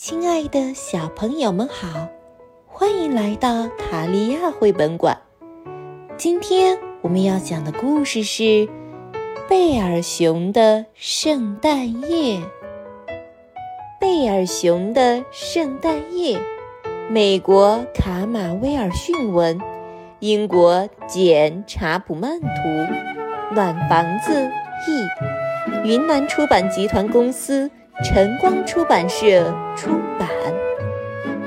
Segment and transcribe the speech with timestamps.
[0.00, 2.08] 亲爱的小朋友们好，
[2.68, 5.18] 欢迎来到塔利亚绘本馆。
[6.16, 8.42] 今天我们要讲的故事是
[9.48, 12.38] 《贝尔熊的圣诞夜》。
[14.00, 16.38] 贝尔熊的圣诞夜，
[17.10, 19.60] 美国卡马威尔逊文，
[20.20, 22.46] 英国简查普曼图，
[23.52, 24.48] 暖房子
[24.86, 27.68] 译，云南出版集团公司。
[28.04, 30.28] 晨光出版社出版。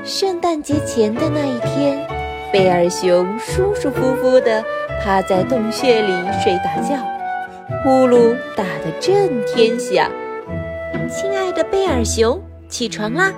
[0.03, 2.05] 圣诞节前的那一天，
[2.51, 4.61] 贝尔熊舒舒服服地
[5.01, 6.11] 趴在洞穴里
[6.43, 6.97] 睡大觉，
[7.81, 10.11] 呼噜打得震天响。
[11.09, 13.31] 亲爱的贝尔熊，起床啦！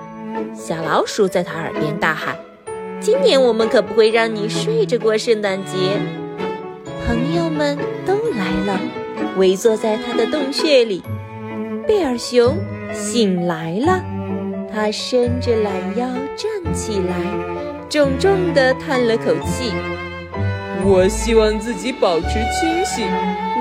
[0.52, 2.36] 小老鼠在他耳边大喊
[2.98, 5.72] ：“今年我们可不会让你睡着过圣诞节。”
[7.06, 8.80] 朋友们都来了，
[9.36, 11.00] 围坐在他的洞穴里。
[11.86, 12.56] 贝尔熊。
[12.92, 14.02] 醒来了，
[14.72, 16.06] 他伸着懒腰
[16.36, 17.14] 站起来，
[17.88, 19.72] 重重地叹了口气。
[20.84, 23.06] 我希望自己保持清醒，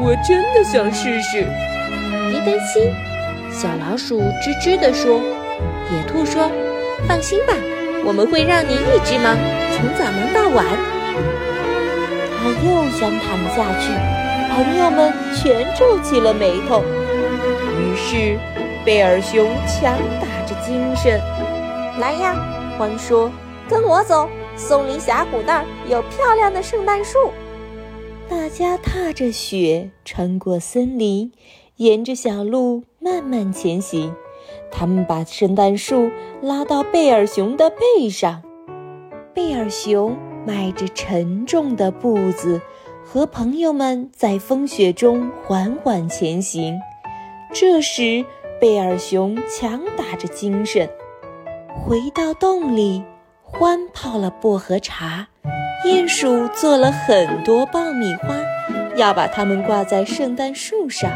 [0.02, 1.46] 我真的想试试。
[2.30, 2.92] 别担心，
[3.52, 5.22] 小老鼠吱吱地说。
[5.92, 6.50] 野兔说
[7.08, 7.54] ：“放心吧，
[8.06, 9.38] 我们会让你一直忙，
[9.72, 10.66] 从早忙到晚。”
[12.40, 13.94] 他又想躺下去，
[14.54, 16.84] 朋友们全皱起了眉头。
[17.78, 18.38] 于是。
[18.86, 21.18] 贝尔熊强打着精神，
[22.00, 22.36] 来呀，
[22.78, 23.32] 獾说
[23.70, 27.18] ：“跟我走，松林峡谷那儿有漂亮的圣诞树。”
[28.30, 31.32] 大家踏着雪穿过森林，
[31.78, 34.14] 沿着小路慢慢前行。
[34.70, 38.44] 他们把圣诞树拉到贝尔熊的背上，
[39.34, 42.60] 贝尔熊迈着沉重的步子，
[43.06, 46.78] 和朋友们在风雪中缓缓前行。
[47.54, 48.26] 这时，
[48.64, 50.90] 贝尔熊强打着精神，
[51.68, 53.04] 回到洞里，
[53.42, 55.28] 欢泡了薄荷茶。
[55.86, 58.38] 鼹鼠做了很多爆米花，
[58.96, 61.12] 要把它们挂在圣诞树上。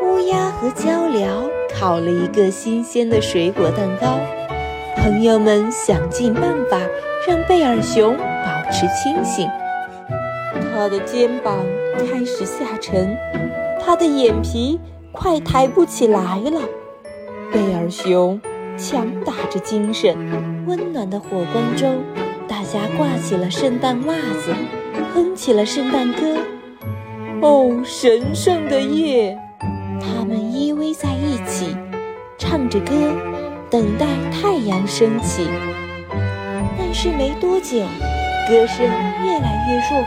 [0.00, 4.20] 乌鸦和鹪鹩烤了一个新鲜的水果蛋糕。
[4.94, 6.78] 朋友们想尽办法
[7.26, 9.50] 让贝尔熊保持清醒。
[10.72, 11.66] 他的肩膀
[11.98, 13.18] 开始下沉，
[13.84, 14.78] 他的眼皮。
[15.14, 16.60] 快抬不起来了，
[17.52, 18.40] 贝尔熊
[18.76, 20.14] 强打着精神。
[20.66, 22.02] 温暖的火光中，
[22.48, 24.52] 大家挂起了圣诞袜子，
[25.14, 26.36] 哼起了圣诞歌。
[27.40, 29.38] 哦，神圣的夜！
[30.00, 31.76] 他们依偎在一起，
[32.36, 32.92] 唱着歌，
[33.70, 35.46] 等待太阳升起。
[36.76, 37.78] 但是没多久，
[38.48, 38.84] 歌声
[39.24, 40.04] 越来越弱，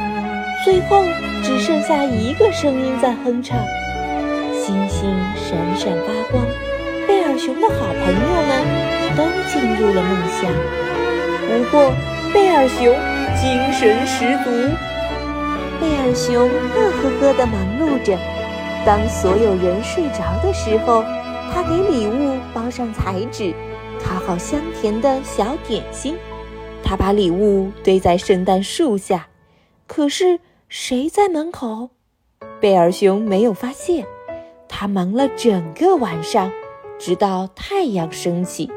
[0.66, 1.06] 最后
[1.41, 3.57] 只剩下一个声音在哼唱。
[4.68, 6.46] 星星闪闪发光，
[7.08, 10.52] 贝尔熊的好朋友们都进入了梦乡。
[11.48, 11.90] 不过，
[12.34, 12.94] 贝尔熊
[13.40, 14.52] 精神十足。
[15.80, 18.18] 贝尔熊乐呵呵地忙碌着。
[18.86, 21.02] 当所有人睡着的时候，
[21.54, 23.54] 他给礼物包上彩纸，
[24.04, 26.18] 烤好香甜的小点心。
[26.84, 29.28] 他把礼物堆在圣诞树下。
[29.86, 31.92] 可是，谁在门口？
[32.60, 34.06] 贝尔熊没有发现。
[34.80, 36.52] 他忙了整个晚上，
[37.00, 38.72] 直到太阳升起。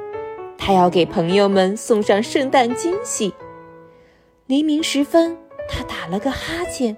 [0.57, 3.35] 他要给朋友们送上圣诞惊喜。
[4.47, 5.37] 黎明时分，
[5.69, 6.97] 他打了个哈欠。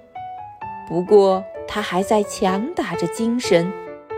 [0.87, 3.69] 不过，他还在强打着精神。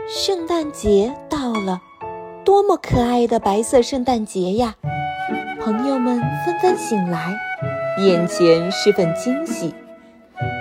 [0.08, 1.82] 圣诞节到了，
[2.44, 4.76] 多么可爱的白色圣诞节呀！
[5.60, 7.34] 朋友们纷纷醒来，
[7.98, 9.74] 眼前是份惊喜，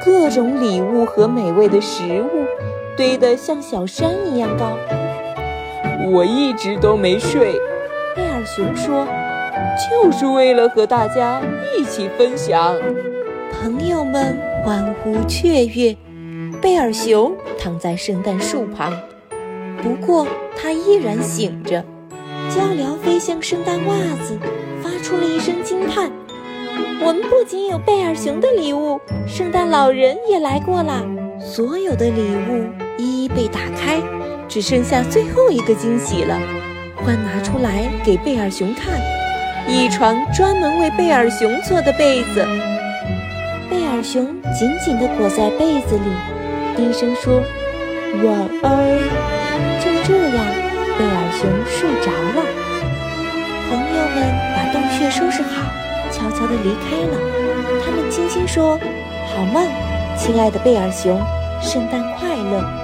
[0.02, 2.46] 各种礼物和美味的食物。
[2.96, 4.78] 堆得像小山一样高，
[6.12, 7.52] 我一直都没睡。
[8.14, 9.04] 贝尔熊说
[9.90, 11.40] ：“就是为了和大家
[11.76, 12.76] 一起分享。”
[13.50, 15.96] 朋友们欢呼雀跃。
[16.62, 18.92] 贝尔熊躺在圣诞树旁，
[19.82, 21.84] 不过他依然醒着。
[22.48, 24.38] 鹪鹩飞向圣诞袜子，
[24.82, 26.12] 发出了一声惊叹
[27.02, 31.02] ：“我们不仅有贝尔熊的礼物，圣诞老人也来过啦。
[31.40, 32.64] 所有的礼物。”
[32.98, 34.00] 一一被打开，
[34.48, 36.38] 只剩下最后一个惊喜了。
[37.04, 39.00] 獾拿出来给贝尔熊看，
[39.68, 42.46] 一床专门为贝尔熊做的被子。
[43.68, 46.10] 贝尔熊紧紧地裹在被子里，
[46.76, 47.42] 低声说
[48.22, 48.98] ：“晚安。”
[49.84, 50.46] 就这样，
[50.96, 52.46] 贝尔熊睡着了。
[53.68, 54.16] 朋友们
[54.54, 55.62] 把洞穴收拾好，
[56.10, 57.18] 悄悄地离开了。
[57.84, 58.78] 他们轻轻说
[59.34, 59.66] ：“好梦，
[60.16, 61.20] 亲爱的贝尔熊，
[61.60, 62.83] 圣诞快乐。”